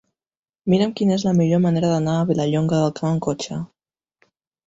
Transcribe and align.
Mira'm 0.73 0.93
quina 0.99 1.17
és 1.17 1.25
la 1.27 1.33
millor 1.39 1.61
manera 1.65 1.91
d'anar 1.91 2.15
a 2.21 2.25
Vilallonga 2.31 2.79
del 2.79 2.95
Camp 3.01 3.09
amb 3.13 3.25
cotxe. 3.27 3.59